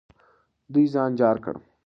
دوی 0.73 0.85
ځان 0.93 1.11
جار 1.19 1.37
کړ. 1.43 1.55